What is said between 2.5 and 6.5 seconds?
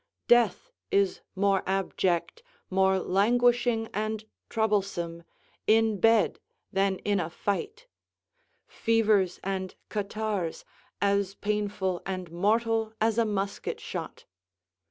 more languishing and troublesome, in bed